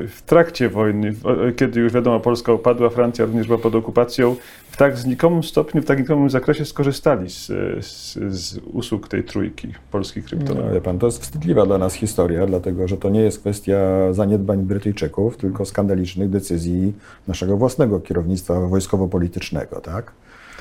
w 0.09 0.23
trakcie 0.27 0.69
wojny, 0.69 1.15
kiedy 1.57 1.81
już 1.81 1.93
wiadomo 1.93 2.21
Polska 2.21 2.53
upadła, 2.53 2.91
Francja 2.91 3.25
również 3.25 3.47
była 3.47 3.59
pod 3.59 3.75
okupacją, 3.75 4.37
w 4.71 4.77
tak 4.77 4.99
znikomym 4.99 5.43
stopniu, 5.43 5.83
w 5.83 5.85
tak 5.85 5.99
znikomym 5.99 6.31
zakresie 6.31 6.65
skorzystali 6.65 7.31
z, 7.31 7.47
z, 7.87 8.19
z 8.35 8.59
usług 8.73 9.09
tej 9.09 9.25
trójki 9.25 9.69
polskich 9.91 10.25
kryptonów? 10.25 10.65
No, 10.75 10.81
pan, 10.81 10.99
to 10.99 11.07
jest 11.07 11.23
wstydliwa 11.23 11.67
dla 11.67 11.79
nas 11.79 11.95
historia, 11.95 12.47
dlatego 12.47 12.89
że 12.89 12.97
to 12.97 13.11
nie 13.11 13.21
jest 13.21 13.41
kwestia 13.41 13.79
zaniedbań 14.13 14.59
Brytyjczyków, 14.59 15.37
tylko 15.37 15.65
skandalicznych 15.65 16.31
decyzji 16.31 16.93
naszego 17.29 17.57
własnego 17.57 18.01
kierownictwa 18.01 18.55
wojskowo-politycznego, 18.55 19.81
tak? 19.81 20.13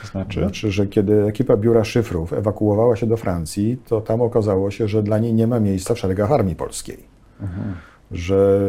To 0.01 0.07
znaczy? 0.07 0.39
znaczy, 0.39 0.71
że 0.71 0.87
kiedy 0.87 1.23
ekipa 1.23 1.57
biura 1.57 1.83
szyfrów 1.83 2.33
ewakuowała 2.33 2.95
się 2.95 3.07
do 3.07 3.17
Francji, 3.17 3.77
to 3.87 4.01
tam 4.01 4.21
okazało 4.21 4.71
się, 4.71 4.87
że 4.87 5.03
dla 5.03 5.17
niej 5.17 5.33
nie 5.33 5.47
ma 5.47 5.59
miejsca 5.59 5.93
w 5.93 5.99
szeregach 5.99 6.31
armii 6.31 6.55
polskiej. 6.55 6.97
Mhm 7.41 7.75
że 8.11 8.59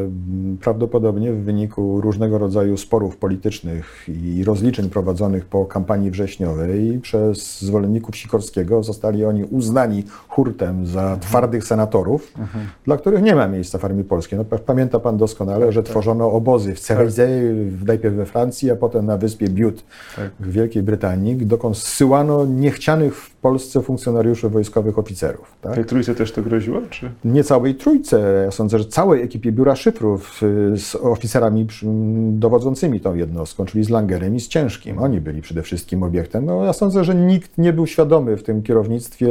prawdopodobnie 0.61 1.33
w 1.33 1.45
wyniku 1.45 2.01
różnego 2.01 2.39
rodzaju 2.39 2.77
sporów 2.77 3.17
politycznych 3.17 4.07
i 4.09 4.45
rozliczeń 4.45 4.91
prowadzonych 4.91 5.45
po 5.45 5.65
kampanii 5.65 6.11
wrześniowej 6.11 6.99
przez 7.03 7.61
zwolenników 7.61 8.17
Sikorskiego 8.17 8.83
zostali 8.83 9.25
oni 9.25 9.45
uznani 9.45 10.05
hurtem 10.29 10.87
za 10.87 11.17
twardych 11.17 11.65
senatorów, 11.65 12.33
mhm. 12.39 12.67
dla 12.85 12.97
których 12.97 13.23
nie 13.23 13.35
ma 13.35 13.49
miejsca 13.49 13.79
w 13.79 13.85
Armii 13.85 14.05
Polskiej. 14.05 14.39
No, 14.39 14.59
pamięta 14.59 15.01
pan 15.01 15.17
doskonale, 15.17 15.73
że 15.73 15.83
tak. 15.83 15.91
tworzono 15.91 16.33
obozy 16.33 16.75
w 16.75 16.81
Cerizay, 16.81 17.31
najpierw 17.87 18.15
we 18.15 18.27
Francji, 18.27 18.71
a 18.71 18.77
potem 18.77 19.07
na 19.07 19.17
wyspie 19.17 19.49
Bute 19.49 19.83
tak. 20.17 20.31
w 20.41 20.53
Wielkiej 20.53 20.83
Brytanii, 20.83 21.37
dokąd 21.37 21.79
zsyłano 21.79 22.47
niechcianych 22.47 23.15
Polsce 23.43 23.83
funkcjonariuszy 23.83 24.49
wojskowych 24.49 24.99
oficerów. 24.99 25.57
Tak? 25.61 25.75
Tej 25.75 25.85
trójce 25.85 26.15
też 26.15 26.33
to 26.33 26.43
groziło? 26.43 26.81
Czy? 26.91 27.11
Nie 27.25 27.45
całej 27.45 27.75
trójce. 27.75 28.43
Ja 28.45 28.51
sądzę, 28.51 28.79
że 28.79 28.85
całej 28.85 29.23
ekipie 29.23 29.53
biura 29.53 29.77
szyfrów 29.77 30.43
y, 30.43 30.79
z 30.79 30.95
oficerami 30.95 31.67
dowodzącymi 32.33 33.01
tą 33.01 33.15
jednostką, 33.15 33.65
czyli 33.65 33.85
z 33.85 33.91
Langerem 33.91 34.37
i 34.37 34.41
z 34.41 34.49
Ciężkim. 34.49 34.99
Oni 34.99 35.21
byli 35.21 35.43
przede 35.43 35.63
wszystkim 35.63 36.03
obiektem. 36.03 36.47
No, 36.47 36.65
ja 36.65 36.73
sądzę, 36.73 37.05
że 37.05 37.15
nikt 37.15 37.59
nie 37.59 37.73
był 37.73 37.87
świadomy 37.87 38.37
w 38.37 38.43
tym 38.43 38.63
kierownictwie 38.63 39.29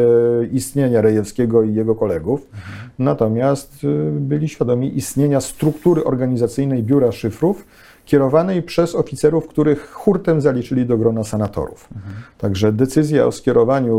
istnienia 0.52 1.02
Rejewskiego 1.02 1.64
i 1.64 1.74
jego 1.74 1.96
kolegów. 1.96 2.48
Mhm. 2.54 2.90
Natomiast 3.00 3.84
y, 3.84 4.12
byli 4.12 4.50
świadomi 4.50 4.98
istnienia 4.98 5.42
struktury 5.42 6.04
organizacyjnej 6.04 6.84
biura 6.84 7.12
szyfrów, 7.12 7.66
kierowanej 8.08 8.64
przez 8.64 8.96
oficerów, 8.96 9.48
których 9.48 9.92
hurtem 9.92 10.42
zaliczyli 10.42 10.86
do 10.86 10.98
grona 10.98 11.24
senatorów. 11.24 11.90
Mhm. 11.96 12.16
Także 12.38 12.72
decyzja 12.72 13.26
o 13.26 13.32
skierowaniu 13.32 13.98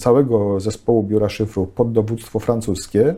całego 0.00 0.60
zespołu 0.60 1.02
biura 1.02 1.28
szyfrów 1.28 1.68
pod 1.68 1.92
dowództwo 1.92 2.38
francuskie 2.38 3.14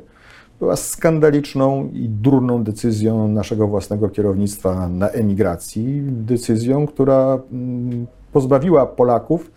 była 0.58 0.76
skandaliczną 0.76 1.90
i 1.92 2.08
durną 2.08 2.64
decyzją 2.64 3.28
naszego 3.28 3.68
własnego 3.68 4.08
kierownictwa 4.08 4.88
na 4.88 5.08
emigracji, 5.08 6.02
decyzją, 6.02 6.86
która 6.86 7.38
mm, 7.52 8.06
pozbawiła 8.32 8.86
Polaków 8.86 9.50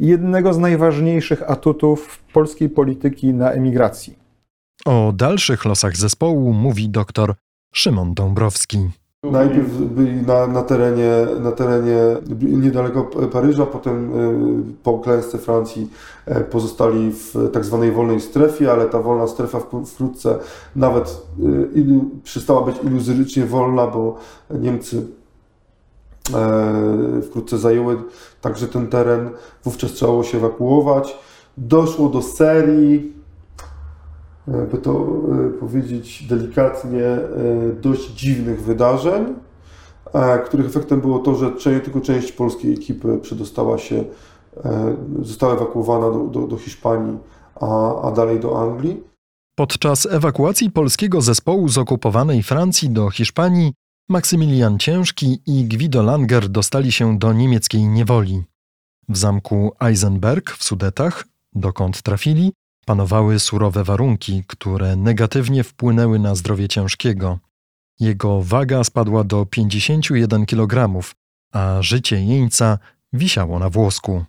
jednego 0.00 0.54
z 0.54 0.58
najważniejszych 0.58 1.50
atutów 1.50 2.22
polskiej 2.32 2.68
polityki 2.68 3.34
na 3.34 3.52
emigracji. 3.52 4.18
O 4.86 5.12
dalszych 5.16 5.64
losach 5.64 5.96
zespołu 5.96 6.52
mówi 6.52 6.88
dr 6.88 7.34
Szymon 7.74 8.14
Dąbrowski. 8.14 8.78
Najpierw 9.22 9.68
byli 9.68 10.22
na, 10.22 10.46
na, 10.46 10.62
terenie, 10.62 11.26
na 11.40 11.52
terenie 11.52 11.98
niedaleko 12.40 13.04
Paryża, 13.04 13.66
potem 13.66 14.12
e, 14.12 14.14
po 14.82 14.98
klęsce 14.98 15.38
Francji 15.38 15.90
e, 16.26 16.40
pozostali 16.40 17.12
w 17.12 17.50
tak 17.52 17.64
zwanej 17.64 17.92
wolnej 17.92 18.20
strefie, 18.20 18.72
ale 18.72 18.86
ta 18.86 19.02
wolna 19.02 19.26
strefa 19.26 19.60
wkrótce 19.86 20.38
nawet 20.76 21.22
e, 21.38 21.78
ilu, 21.78 22.04
przestała 22.24 22.62
być 22.62 22.76
iluzorycznie 22.84 23.46
wolna, 23.46 23.86
bo 23.86 24.16
Niemcy 24.50 25.06
wkrótce 27.28 27.58
zajęły 27.58 27.96
także 28.40 28.68
ten 28.68 28.86
teren, 28.86 29.30
wówczas 29.64 29.92
trzeba 29.92 30.12
było 30.12 30.24
się 30.24 30.38
ewakuować. 30.38 31.18
Doszło 31.56 32.08
do 32.08 32.22
serii 32.22 33.17
by 34.70 34.78
to 34.78 34.90
e, 34.90 35.50
powiedzieć 35.60 36.22
delikatnie, 36.22 37.04
e, 37.04 37.28
dość 37.80 38.10
dziwnych 38.10 38.62
wydarzeń, 38.62 39.34
e, 40.12 40.38
których 40.38 40.66
efektem 40.66 41.00
było 41.00 41.18
to, 41.18 41.34
że 41.34 41.50
tylko 41.50 42.00
część 42.00 42.32
polskiej 42.32 42.74
ekipy 42.74 43.18
przedostała 43.18 43.78
się, 43.78 44.04
została 45.22 45.54
ewakuowana 45.54 46.10
do, 46.10 46.24
do, 46.24 46.46
do 46.46 46.56
Hiszpanii, 46.56 47.18
a, 47.60 48.02
a 48.02 48.12
dalej 48.12 48.40
do 48.40 48.62
Anglii. 48.62 49.04
Podczas 49.58 50.06
ewakuacji 50.06 50.70
polskiego 50.70 51.20
zespołu 51.20 51.68
z 51.68 51.78
okupowanej 51.78 52.42
Francji 52.42 52.90
do 52.90 53.10
Hiszpanii, 53.10 53.72
Maksymilian 54.08 54.78
Ciężki 54.78 55.42
i 55.46 55.68
Guido 55.68 56.02
Langer 56.02 56.48
dostali 56.48 56.92
się 56.92 57.18
do 57.18 57.32
niemieckiej 57.32 57.82
niewoli. 57.84 58.44
W 59.08 59.16
zamku 59.16 59.72
Eisenberg 59.80 60.50
w 60.50 60.64
Sudetach, 60.64 61.24
dokąd 61.54 62.02
trafili, 62.02 62.52
Panowały 62.88 63.38
surowe 63.38 63.84
warunki, 63.84 64.44
które 64.46 64.96
negatywnie 64.96 65.64
wpłynęły 65.64 66.18
na 66.18 66.34
zdrowie 66.34 66.68
ciężkiego. 66.68 67.38
Jego 68.00 68.42
waga 68.42 68.84
spadła 68.84 69.24
do 69.24 69.46
51 69.46 70.46
kg, 70.46 71.02
a 71.52 71.82
życie 71.82 72.24
jeńca 72.24 72.78
wisiało 73.12 73.58
na 73.58 73.70
włosku. 73.70 74.24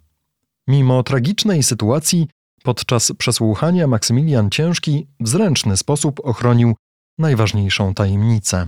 Mimo 0.68 1.04
tragicznej 1.04 1.63
sytuacji, 1.63 2.28
podczas 2.63 3.12
przesłuchania 3.12 3.88
Maksymilian 3.88 4.50
Ciężki 4.50 5.08
w 5.20 5.28
zręczny 5.28 5.78
sposób 5.78 6.20
ochronił 6.24 6.75
najważniejszą 7.18 7.94
tajemnicę. 7.94 8.68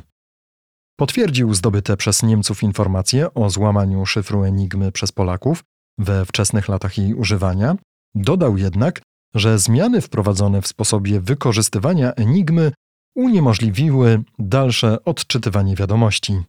Potwierdził 0.95 1.53
zdobyte 1.53 1.97
przez 1.97 2.23
Niemców 2.23 2.63
informacje 2.63 3.33
o 3.33 3.49
złamaniu 3.49 4.05
szyfru 4.05 4.43
Enigmy 4.43 4.91
przez 4.91 5.11
Polaków 5.11 5.63
we 5.97 6.25
wczesnych 6.25 6.67
latach 6.67 6.97
jej 6.97 7.13
używania. 7.13 7.75
Dodał 8.15 8.57
jednak, 8.57 9.01
że 9.33 9.59
zmiany 9.59 10.01
wprowadzone 10.01 10.61
w 10.61 10.67
sposobie 10.67 11.19
wykorzystywania 11.19 12.13
Enigmy 12.13 12.71
uniemożliwiły 13.15 14.23
dalsze 14.39 15.05
odczytywanie 15.05 15.75
wiadomości. 15.75 16.41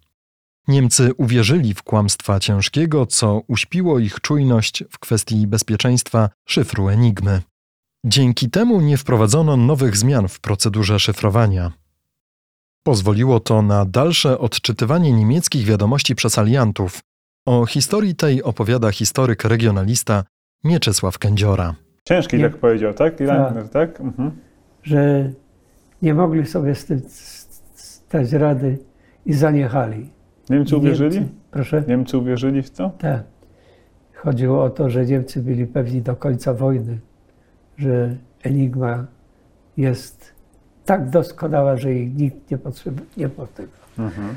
Niemcy 0.69 1.15
uwierzyli 1.17 1.75
w 1.75 1.83
kłamstwa 1.83 2.41
ciężkiego, 2.41 3.07
co 3.07 3.43
uśpiło 3.49 3.99
ich 3.99 4.21
czujność 4.21 4.85
w 4.91 4.99
kwestii 4.99 5.47
bezpieczeństwa 5.47 6.31
szyfru 6.49 6.89
Enigmy. 6.89 7.43
Dzięki 8.05 8.51
temu 8.51 8.81
nie 8.81 8.97
wprowadzono 8.97 9.57
nowych 9.57 9.97
zmian 9.97 10.29
w 10.29 10.41
procedurze 10.41 11.01
szyfrowania. 11.01 11.73
Pozwoliło 12.83 13.41
to 13.41 13.63
na 13.63 13.85
dalsze 13.85 14.39
odczytywanie 14.39 15.13
niemieckich 15.13 15.65
wiadomości 15.65 16.15
przez 16.15 16.39
aliantów. 16.39 17.01
O 17.47 17.67
historii 17.67 18.15
tej 18.15 18.43
opowiada 18.43 18.91
historyk 18.93 19.45
regionalista 19.45 20.25
Mieczysław 20.65 21.19
Kędziora. 21.19 21.75
Ciężki, 22.09 22.37
Nie. 22.37 22.45
tak 22.51 22.57
powiedział, 22.57 22.95
tak? 22.95 23.21
I 23.21 23.25
Langner, 23.25 23.69
tak? 23.69 24.01
Mhm. 24.01 24.31
że 24.83 25.31
nie 26.03 26.15
mogli 26.15 26.47
sobie 26.47 26.75
z 26.75 26.85
tym 26.85 27.01
stać 27.75 28.33
rady 28.33 28.79
i 29.27 29.33
zaniechali. 29.33 30.11
Niemcy 30.51 30.77
uwierzyli? 30.77 31.17
Niemcy, 31.17 31.33
proszę? 31.51 31.85
Niemcy 31.89 32.19
uwierzyli 32.19 32.63
w 32.63 32.71
to? 32.71 32.91
Tak. 32.99 33.23
Chodziło 34.15 34.65
o 34.65 34.71
to, 34.71 34.91
że 34.91 35.07
Niemcy 35.07 35.43
byli 35.43 35.67
pewni 35.67 36.03
do 36.03 36.17
końca 36.17 36.55
wojny, 36.55 36.99
że 37.79 38.17
Enigma 38.43 39.07
jest 39.77 40.35
tak 40.85 41.11
doskonała, 41.11 41.77
że 41.77 41.93
jej 41.95 42.11
nikt 42.11 42.51
nie 42.51 42.59
potrzebuje, 42.59 43.07
nie 43.17 43.29
potyka. 43.29 43.79
Mhm. 43.99 44.37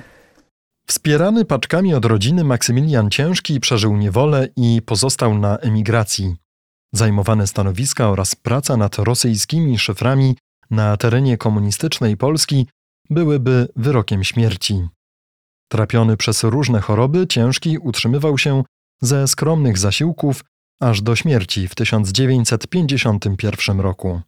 Wspierany 0.87 1.45
paczkami 1.45 1.93
od 1.93 2.05
rodziny 2.05 2.43
Maksymilian 2.43 3.09
Ciężki 3.09 3.59
przeżył 3.59 3.97
niewolę 3.97 4.47
i 4.57 4.81
pozostał 4.85 5.37
na 5.37 5.57
emigracji. 5.57 6.35
Zajmowane 6.95 7.47
stanowiska 7.47 8.09
oraz 8.09 8.35
praca 8.35 8.77
nad 8.77 8.95
rosyjskimi 8.95 9.79
szyframi 9.79 10.35
na 10.71 10.97
terenie 10.97 11.37
komunistycznej 11.37 12.17
Polski 12.17 12.67
byłyby 13.09 13.67
wyrokiem 13.75 14.23
śmierci. 14.23 14.87
Trapiony 15.71 16.17
przez 16.17 16.43
różne 16.43 16.81
choroby, 16.81 17.27
Ciężki 17.27 17.77
utrzymywał 17.77 18.37
się 18.37 18.63
ze 19.01 19.27
skromnych 19.27 19.77
zasiłków 19.77 20.43
aż 20.81 21.01
do 21.01 21.15
śmierci 21.15 21.67
w 21.67 21.75
1951 21.75 23.79
roku. 23.79 24.21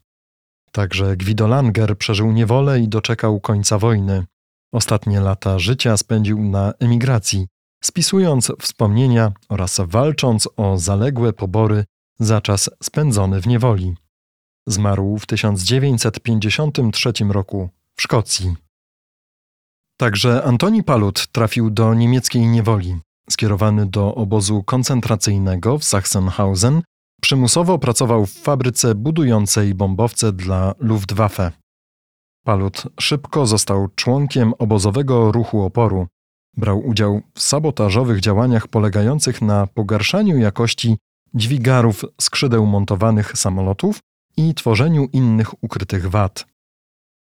Także 0.71 1.17
Guido 1.17 1.47
Langer 1.47 1.97
przeżył 1.97 2.31
niewolę 2.31 2.79
i 2.79 2.87
doczekał 2.87 3.39
końca 3.39 3.77
wojny. 3.77 4.25
Ostatnie 4.73 5.19
lata 5.19 5.59
życia 5.59 5.97
spędził 5.97 6.43
na 6.43 6.73
emigracji, 6.79 7.47
spisując 7.83 8.51
wspomnienia 8.59 9.31
oraz 9.49 9.81
walcząc 9.85 10.49
o 10.57 10.77
zaległe 10.77 11.33
pobory 11.33 11.85
za 12.19 12.41
czas 12.41 12.69
spędzony 12.83 13.41
w 13.41 13.47
niewoli. 13.47 13.95
Zmarł 14.67 15.17
w 15.17 15.25
1953 15.25 17.11
roku 17.29 17.69
w 17.95 18.01
Szkocji. 18.01 18.55
Także 19.97 20.43
Antoni 20.43 20.83
Palut 20.83 21.27
trafił 21.27 21.69
do 21.69 21.93
niemieckiej 21.93 22.47
niewoli. 22.47 22.97
Skierowany 23.29 23.85
do 23.85 24.15
obozu 24.15 24.63
koncentracyjnego 24.63 25.77
w 25.77 25.83
Sachsenhausen, 25.83 26.81
przymusowo 27.21 27.79
pracował 27.79 28.25
w 28.25 28.33
fabryce 28.33 28.95
budującej 28.95 29.75
bombowce 29.75 30.31
dla 30.31 30.73
Luftwaffe. 30.79 31.51
Palut 32.45 32.83
szybko 32.99 33.45
został 33.45 33.87
członkiem 33.95 34.53
obozowego 34.57 35.31
ruchu 35.31 35.61
oporu. 35.61 36.07
Brał 36.57 36.87
udział 36.87 37.21
w 37.35 37.41
sabotażowych 37.41 38.19
działaniach 38.19 38.67
polegających 38.67 39.41
na 39.41 39.67
pogarszaniu 39.67 40.37
jakości 40.37 40.97
dźwigarów 41.33 42.05
skrzydeł 42.21 42.65
montowanych 42.65 43.37
samolotów 43.37 43.99
i 44.37 44.53
tworzeniu 44.53 45.07
innych 45.13 45.63
ukrytych 45.63 46.09
wad. 46.09 46.45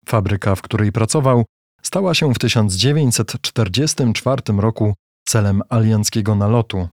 Fabryka, 0.05 0.55
w 0.55 0.61
której 0.61 0.91
pracował, 0.91 1.45
stała 1.81 2.13
się 2.13 2.33
w 2.33 2.39
1944 2.39 4.41
roku 4.57 4.93
celem 5.27 5.61
alianckiego 5.69 6.35
nalotu. 6.35 6.87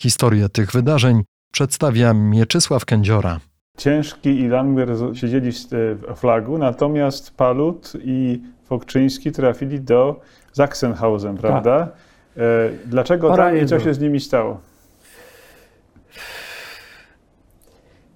Historię 0.00 0.48
tych 0.48 0.72
wydarzeń 0.72 1.22
przedstawia 1.52 2.14
Mieczysław 2.14 2.84
Kędziora. 2.84 3.40
Ciężki 3.78 4.28
i 4.28 4.48
Langner 4.48 4.96
z- 4.96 5.16
siedzieli 5.18 5.52
w 5.52 5.56
w 5.70 6.14
flagu, 6.16 6.58
natomiast 6.58 7.36
Palut 7.36 7.92
i 8.04 8.42
Fokczyński 8.64 9.32
trafili 9.32 9.80
do 9.80 10.20
Sachsenhausen, 10.52 11.36
prawda? 11.36 11.88
E, 12.36 12.40
Dlaczego 12.86 13.28
tam 13.28 13.36
Poranie 13.36 13.62
i 13.62 13.66
co 13.66 13.80
się 13.80 13.94
z 13.94 14.00
nimi 14.00 14.20
stało? 14.20 14.60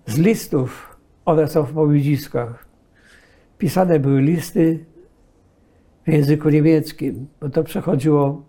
Z 0.07 0.19
listów, 0.19 0.97
one 1.25 1.49
są 1.49 1.63
w 1.63 1.73
powiedziskach, 1.73 2.67
pisane 3.59 4.01
były 4.01 4.23
listy 4.23 4.85
w 6.07 6.09
języku 6.09 6.49
niemieckim, 6.49 7.27
bo 7.41 7.49
to 7.49 7.65
przechodziło 7.65 8.45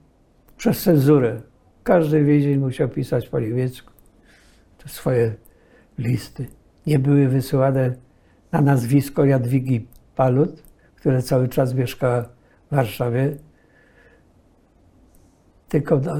przez 0.58 0.84
cenzurę. 0.84 1.41
Każdy 1.84 2.23
więzień 2.23 2.58
musiał 2.58 2.89
pisać 2.89 3.29
po 3.29 3.39
niemiecku 3.39 3.91
te 4.77 4.89
swoje 4.89 5.36
listy. 5.97 6.47
Nie 6.88 6.99
były 6.99 7.27
wysyłane 7.27 7.95
na 8.51 8.62
nazwisko 8.62 9.25
Jadwigi 9.25 9.88
Palut, 10.15 10.63
która 10.95 11.21
cały 11.21 11.47
czas 11.47 11.73
mieszkała 11.73 12.21
w 12.21 12.75
Warszawie, 12.75 13.38
tylko 15.69 15.97
do 15.97 16.12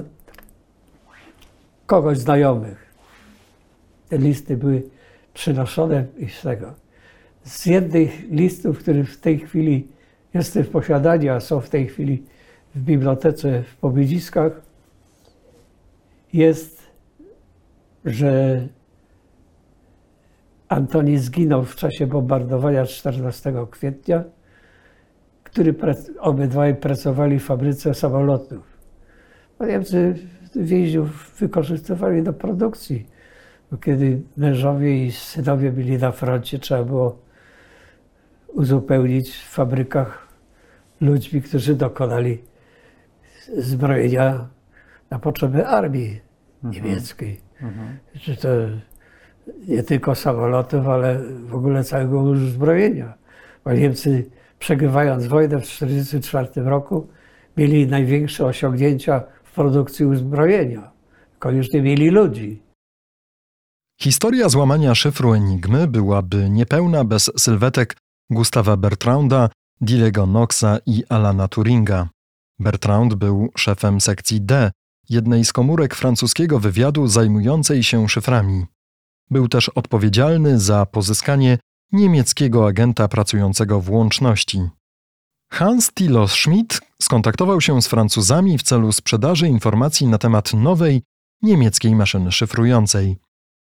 kogoś 1.86 2.18
znajomych. 2.18 2.85
Te 4.10 4.18
listy 4.18 4.58
były 4.58 4.84
przynoszone 5.34 6.06
i 6.18 6.30
z 6.30 6.42
tego. 6.42 6.74
Z 7.44 7.66
jednych 7.66 8.30
listów, 8.30 8.80
który 8.80 9.04
w 9.04 9.18
tej 9.18 9.40
chwili 9.40 9.88
jestem 10.34 10.64
w 10.64 10.70
posiadaniu, 10.70 11.34
a 11.34 11.40
są 11.40 11.60
w 11.60 11.70
tej 11.70 11.88
chwili 11.88 12.24
w 12.76 12.82
bibliotece 12.82 13.64
w 13.64 13.76
Pobiedziskach, 13.76 14.62
jest, 16.34 16.84
że 18.06 18.62
Antoni 20.68 21.18
zginął 21.18 21.64
w 21.64 21.76
czasie 21.76 22.08
bombardowania 22.08 22.86
14 22.86 23.54
kwietnia, 23.72 24.24
który 25.44 25.76
obydwaj 26.20 26.76
pracowali 26.76 27.40
w 27.40 27.46
fabryce 27.46 27.94
samolotów. 27.94 28.78
Niemcy 29.60 30.16
więźniów 30.56 31.36
wykorzystywali 31.40 32.24
do 32.24 32.34
produkcji. 32.34 33.15
Kiedy 33.82 34.22
mężowie 34.38 35.06
i 35.06 35.12
synowie 35.12 35.72
byli 35.72 35.98
na 35.98 36.12
froncie, 36.12 36.60
trzeba 36.60 36.84
było 36.84 37.20
uzupełnić 38.48 39.36
w 39.36 39.50
fabrykach 39.50 40.28
ludźmi, 41.02 41.42
którzy 41.42 41.76
dokonali 41.76 42.42
zbrojenia 43.58 44.48
na 45.10 45.20
potrzeby 45.20 45.68
armii 45.68 46.22
niemieckiej. 46.64 47.42
Czy 48.20 48.36
to 48.38 48.50
nie 49.68 49.84
tylko 49.84 50.16
samolotów, 50.16 50.88
ale 50.88 51.20
w 51.48 51.56
ogóle 51.56 51.84
całego 51.84 52.22
uzbrojenia. 52.22 53.14
Bo 53.66 53.74
Niemcy 53.74 54.30
przegrywając 54.60 55.28
wojnę 55.28 55.60
w 55.60 55.64
1944 55.64 56.70
roku 56.70 57.08
mieli 57.58 57.88
największe 57.88 58.46
osiągnięcia 58.46 59.24
w 59.44 59.56
produkcji 59.56 60.06
uzbrojenia. 60.06 60.92
Tylko 61.32 61.52
już 61.52 61.74
nie 61.74 61.82
mieli 61.82 62.10
ludzi. 62.10 62.65
Historia 64.00 64.50
złamania 64.50 64.96
szyfru 64.96 65.34
Enigmy 65.34 65.88
byłaby 65.88 66.50
niepełna 66.50 67.04
bez 67.04 67.32
sylwetek 67.38 67.98
Gustawa 68.30 68.78
Bertranda, 68.78 69.50
Dilego 69.82 70.28
Knoxa 70.28 70.80
i 70.86 71.04
Alana 71.10 71.48
Turinga. 71.48 72.10
Bertrand 72.60 73.14
był 73.14 73.50
szefem 73.58 74.02
sekcji 74.02 74.42
D, 74.42 74.72
jednej 75.10 75.46
z 75.46 75.54
komórek 75.54 75.96
francuskiego 75.96 76.60
wywiadu 76.60 77.08
zajmującej 77.08 77.84
się 77.84 78.10
szyframi. 78.10 78.66
Był 79.32 79.48
też 79.48 79.70
odpowiedzialny 79.70 80.60
za 80.60 80.86
pozyskanie 80.86 81.58
niemieckiego 81.92 82.68
agenta 82.68 83.08
pracującego 83.08 83.82
w 83.82 83.90
łączności. 83.90 84.70
Hans 85.52 85.92
Thilo 85.94 86.28
Schmidt 86.28 86.82
skontaktował 87.02 87.62
się 87.62 87.82
z 87.82 87.88
Francuzami 87.88 88.58
w 88.58 88.64
celu 88.64 88.92
sprzedaży 88.92 89.48
informacji 89.48 90.08
na 90.08 90.18
temat 90.18 90.54
nowej 90.54 91.02
niemieckiej 91.42 91.96
maszyny 91.96 92.32
szyfrującej. 92.32 93.18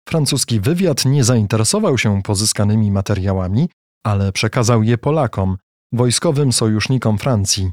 Francuski 0.10 0.60
wywiad 0.60 1.06
nie 1.06 1.24
zainteresował 1.24 1.98
się 1.98 2.24
pozyskanymi 2.24 2.91
materiałami, 2.91 3.70
ale 4.06 4.32
przekazał 4.32 4.84
je 4.84 4.98
Polakom, 4.98 5.58
wojskowym 5.94 6.54
sojusznikom 6.54 7.18
Francji. 7.18 7.72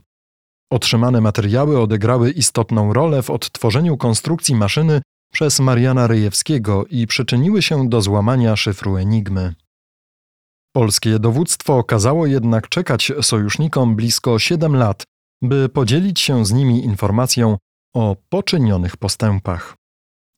Otrzymane 0.72 1.20
materiały 1.20 1.80
odegrały 1.80 2.30
istotną 2.30 2.92
rolę 2.92 3.22
w 3.22 3.30
odtworzeniu 3.30 3.96
konstrukcji 3.96 4.54
maszyny 4.54 5.02
przez 5.32 5.60
Mariana 5.60 6.06
Ryjewskiego 6.06 6.84
i 6.86 7.06
przyczyniły 7.06 7.62
się 7.62 7.88
do 7.88 8.02
złamania 8.02 8.56
szyfru 8.56 8.96
Enigmy. 8.96 9.54
Polskie 10.76 11.18
dowództwo 11.18 11.84
kazało 11.84 12.26
jednak 12.26 12.68
czekać 12.68 13.12
sojusznikom 13.22 13.96
blisko 13.96 14.38
7 14.38 14.76
lat, 14.76 15.04
by 15.42 15.68
podzielić 15.68 16.20
się 16.20 16.46
z 16.46 16.52
nimi 16.52 16.84
informacją 16.84 17.56
o 17.94 18.16
poczynionych 18.28 18.96
postępach. 18.96 19.74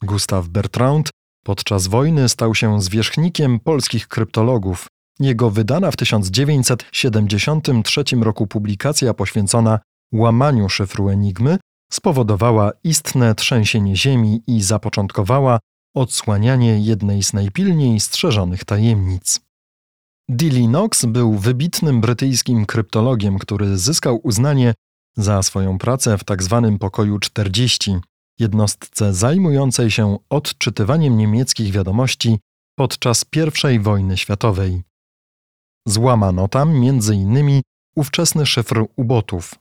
Gustav 0.03 0.49
Bertrand 0.49 1.11
podczas 1.45 1.87
wojny 1.87 2.29
stał 2.29 2.55
się 2.55 2.83
zwierzchnikiem 2.83 3.61
polskich 3.61 4.09
kryptologów. 4.09 4.87
Jego 5.21 5.51
wydana 5.51 5.91
w 5.91 5.97
1973 5.97 8.05
roku 8.21 8.47
publikacja 8.47 9.15
poświęcona 9.15 9.79
łamaniu 10.13 10.69
szyfru 10.69 11.09
Enigmy 11.09 11.59
spowodowała 11.93 12.73
istne 12.85 13.35
trzęsienie 13.35 13.97
ziemi 13.97 14.43
i 14.47 14.63
zapoczątkowała 14.63 15.59
odsłanianie 15.95 16.81
jednej 16.81 17.23
z 17.23 17.33
najpilniej 17.33 18.01
strzeżonych 18.01 18.65
tajemnic. 18.65 19.41
Dilly 20.29 20.67
Knox 20.67 21.05
był 21.05 21.39
wybitnym 21.39 22.01
brytyjskim 22.01 22.67
kryptologiem, 22.67 23.39
który 23.39 23.79
zyskał 23.79 24.21
uznanie 24.23 24.75
za 25.17 25.43
swoją 25.43 25.79
pracę 25.79 26.19
w 26.19 26.25
tzw. 26.25 26.69
Tak 26.71 26.79
pokoju 26.79 27.19
40, 27.19 27.97
jednostce 28.39 29.15
zajmującej 29.15 29.91
się 29.91 30.17
odczytywaniem 30.31 31.17
niemieckich 31.17 31.73
wiadomości 31.73 32.39
podczas 32.79 33.25
I 33.75 33.79
wojny 33.79 34.17
światowej. 34.17 34.83
Złamano 35.89 36.49
tam 36.49 36.69
m.in. 36.71 37.61
ówczesny 37.97 38.47
szyfr 38.47 38.85
ubotów. 38.97 39.55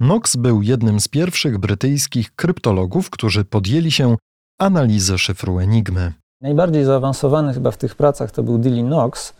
Knox 0.00 0.36
był 0.36 0.62
jednym 0.62 1.00
z 1.00 1.08
pierwszych 1.08 1.58
brytyjskich 1.58 2.34
kryptologów, 2.34 3.10
którzy 3.10 3.44
podjęli 3.44 3.90
się 3.90 4.16
analizy 4.58 5.18
szyfru 5.18 5.58
Enigmy. 5.58 6.12
Najbardziej 6.40 6.84
zaawansowany 6.84 7.54
chyba 7.54 7.70
w 7.70 7.76
tych 7.76 7.94
pracach 7.94 8.30
to 8.30 8.42
był 8.42 8.58
Dilly 8.58 8.82
Knox 8.82 9.32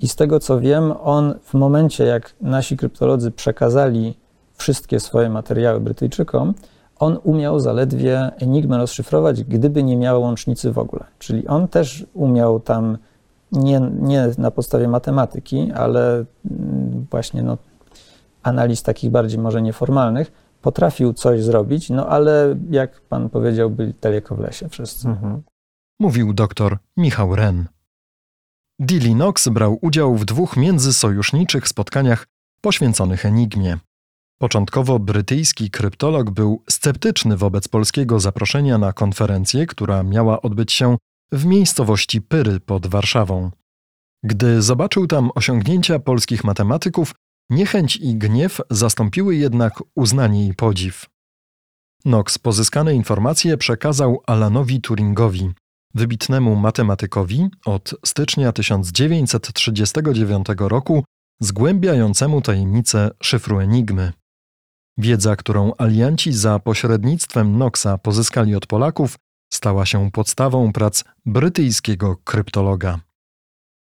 i 0.00 0.08
z 0.08 0.16
tego 0.16 0.40
co 0.40 0.60
wiem, 0.60 0.92
on 1.02 1.34
w 1.42 1.54
momencie 1.54 2.04
jak 2.04 2.34
nasi 2.40 2.76
kryptolodzy 2.76 3.30
przekazali 3.30 4.14
wszystkie 4.54 5.00
swoje 5.00 5.28
materiały 5.28 5.80
Brytyjczykom, 5.80 6.54
on 6.98 7.18
umiał 7.24 7.60
zaledwie 7.60 8.30
Enigmę 8.38 8.78
rozszyfrować, 8.78 9.44
gdyby 9.44 9.82
nie 9.82 9.96
miał 9.96 10.22
łącznicy 10.22 10.72
w 10.72 10.78
ogóle. 10.78 11.04
Czyli 11.18 11.46
on 11.46 11.68
też 11.68 12.06
umiał 12.14 12.60
tam 12.60 12.98
nie, 13.52 13.80
nie 14.00 14.28
na 14.38 14.50
podstawie 14.50 14.88
matematyki, 14.88 15.72
ale 15.72 16.24
mm, 16.50 17.06
właśnie 17.10 17.42
no, 17.42 17.58
analiz 18.42 18.82
takich 18.82 19.10
bardziej 19.10 19.38
może 19.38 19.62
nieformalnych, 19.62 20.32
potrafił 20.62 21.12
coś 21.12 21.42
zrobić, 21.42 21.90
no 21.90 22.06
ale 22.06 22.56
jak 22.70 23.00
pan 23.00 23.28
powiedział, 23.28 23.70
byli 23.70 23.94
daleko 24.00 24.36
w 24.36 24.40
lesie 24.40 24.68
wszyscy. 24.68 25.08
Mhm. 25.08 25.42
Mówił 26.00 26.32
doktor 26.32 26.78
Michał 26.96 27.36
Ren. 27.36 27.66
Dilly 28.80 29.14
Knox 29.14 29.48
brał 29.48 29.78
udział 29.82 30.14
w 30.14 30.24
dwóch 30.24 30.56
międzysojuszniczych 30.56 31.68
spotkaniach 31.68 32.26
poświęconych 32.60 33.26
Enigmie. 33.26 33.78
Początkowo 34.38 34.98
brytyjski 34.98 35.70
kryptolog 35.70 36.30
był 36.30 36.62
sceptyczny 36.70 37.36
wobec 37.36 37.68
polskiego 37.68 38.20
zaproszenia 38.20 38.78
na 38.78 38.92
konferencję, 38.92 39.66
która 39.66 40.02
miała 40.02 40.42
odbyć 40.42 40.72
się 40.72 40.96
w 41.32 41.44
miejscowości 41.44 42.22
Pyry 42.22 42.60
pod 42.60 42.86
Warszawą. 42.86 43.50
Gdy 44.24 44.62
zobaczył 44.62 45.06
tam 45.06 45.30
osiągnięcia 45.34 45.98
polskich 45.98 46.44
matematyków, 46.44 47.14
niechęć 47.50 47.96
i 47.96 48.14
gniew 48.14 48.60
zastąpiły 48.70 49.36
jednak 49.36 49.82
uznanie 49.94 50.46
i 50.46 50.54
podziw. 50.54 51.06
Knox 52.02 52.38
pozyskane 52.38 52.94
informacje 52.94 53.56
przekazał 53.56 54.22
Alanowi 54.26 54.80
Turingowi, 54.80 55.50
wybitnemu 55.94 56.56
matematykowi 56.56 57.46
od 57.66 57.94
stycznia 58.06 58.52
1939 58.52 60.46
roku, 60.58 61.04
zgłębiającemu 61.40 62.40
tajemnicę 62.42 63.10
szyfru 63.22 63.60
Enigmy. 63.60 64.12
Wiedza, 64.98 65.36
którą 65.36 65.72
alianci 65.78 66.32
za 66.32 66.58
pośrednictwem 66.58 67.54
Knoxa 67.54 67.98
pozyskali 68.02 68.54
od 68.54 68.66
Polaków, 68.66 69.18
stała 69.52 69.86
się 69.86 70.10
podstawą 70.10 70.72
prac 70.72 71.04
brytyjskiego 71.26 72.16
kryptologa. 72.24 73.00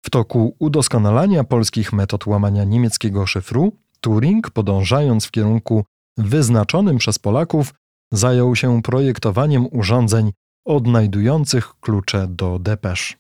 W 0.06 0.10
toku 0.10 0.56
udoskonalania 0.60 1.44
polskich 1.44 1.94
metod 1.94 2.28
łamania 2.28 2.64
niemieckiego 2.64 3.28
szyfru, 3.28 3.72
Turing, 4.02 4.50
podążając 4.50 5.26
w 5.26 5.32
kierunku 5.32 5.86
wyznaczonym 6.18 6.98
przez 6.98 7.20
Polaków, 7.20 7.74
zajął 8.12 8.56
się 8.56 8.82
projektowaniem 8.82 9.68
urządzeń 9.72 10.32
odnajdujących 10.66 11.80
klucze 11.80 12.28
do 12.28 12.60
depesz. 12.60 13.18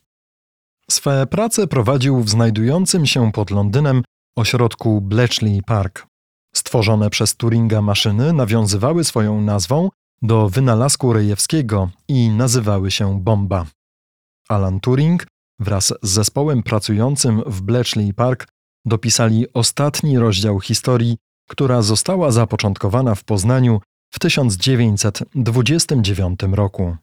Swe 0.91 1.27
prace 1.27 1.67
prowadził 1.67 2.19
w 2.23 2.29
znajdującym 2.29 3.05
się 3.05 3.31
pod 3.31 3.51
Londynem 3.51 4.03
ośrodku 4.35 5.01
Bletchley 5.01 5.61
Park. 5.63 6.08
Stworzone 6.55 7.09
przez 7.09 7.35
Turinga 7.35 7.81
maszyny 7.81 8.33
nawiązywały 8.33 9.03
swoją 9.03 9.41
nazwą 9.41 9.89
do 10.21 10.49
wynalazku 10.49 11.13
Rejewskiego 11.13 11.89
i 12.07 12.29
nazywały 12.29 12.91
się 12.91 13.21
bomba. 13.21 13.65
Alan 14.49 14.79
Turing 14.79 15.27
wraz 15.59 15.93
z 16.01 16.09
zespołem 16.09 16.63
pracującym 16.63 17.43
w 17.45 17.61
Bletchley 17.61 18.13
Park 18.13 18.47
dopisali 18.85 19.53
ostatni 19.53 20.19
rozdział 20.19 20.59
historii, 20.59 21.17
która 21.49 21.81
została 21.81 22.31
zapoczątkowana 22.31 23.15
w 23.15 23.23
Poznaniu 23.23 23.81
w 24.13 24.19
1929 24.19 26.39
roku. 26.51 26.97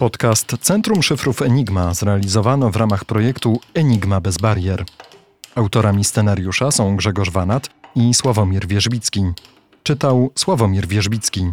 Podcast 0.00 0.56
Centrum 0.60 1.02
Szyfrów 1.02 1.42
Enigma 1.42 1.94
zrealizowano 1.94 2.70
w 2.70 2.76
ramach 2.76 3.04
projektu 3.04 3.60
Enigma 3.74 4.20
bez 4.20 4.38
barier. 4.38 4.84
Autorami 5.54 6.04
scenariusza 6.04 6.70
są 6.70 6.96
Grzegorz 6.96 7.30
Wanat 7.30 7.70
i 7.96 8.14
Sławomir 8.14 8.66
Wierzbicki. 8.66 9.24
Czytał 9.82 10.30
Sławomir 10.34 10.88
Wierzbicki. 10.88 11.52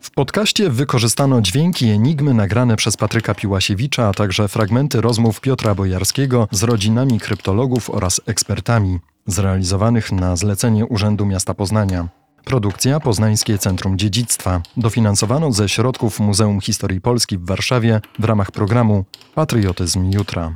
W 0.00 0.10
podcaście 0.10 0.70
wykorzystano 0.70 1.40
dźwięki 1.40 1.88
Enigmy 1.88 2.34
nagrane 2.34 2.76
przez 2.76 2.96
Patryka 2.96 3.34
Piłasiewicza, 3.34 4.08
a 4.08 4.12
także 4.12 4.48
fragmenty 4.48 5.00
rozmów 5.00 5.40
Piotra 5.40 5.74
Bojarskiego 5.74 6.48
z 6.50 6.62
rodzinami 6.62 7.20
kryptologów 7.20 7.90
oraz 7.90 8.20
ekspertami, 8.26 8.98
zrealizowanych 9.26 10.12
na 10.12 10.36
zlecenie 10.36 10.86
Urzędu 10.86 11.26
Miasta 11.26 11.54
Poznania. 11.54 12.08
Produkcja 12.44 13.00
Poznańskie 13.00 13.58
Centrum 13.58 13.98
Dziedzictwa. 13.98 14.62
Dofinansowano 14.76 15.52
ze 15.52 15.68
środków 15.68 16.20
Muzeum 16.20 16.60
Historii 16.60 17.00
Polski 17.00 17.38
w 17.38 17.46
Warszawie 17.46 18.00
w 18.18 18.24
ramach 18.24 18.50
programu 18.50 19.04
Patriotyzm 19.34 20.10
Jutra. 20.10 20.54